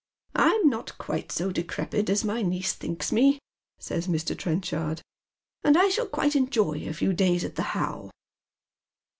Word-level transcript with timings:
"I'm 0.35 0.67
not 0.67 0.97
quite 0.97 1.31
so 1.31 1.51
decrepid 1.51 2.09
as 2.09 2.23
my 2.23 2.41
niece 2.41 2.73
thinks 2.73 3.11
me," 3.11 3.37
says 3.77 4.07
Mr. 4.07 4.35
Trenchard," 4.35 5.03
and 5.63 5.77
I 5.77 5.89
shall 5.89 6.07
quite 6.07 6.35
enjoy 6.35 6.87
a 6.87 6.93
few 6.93 7.13
days 7.13 7.43
at 7.43 7.53
the 7.53 7.61
How." 7.77 8.09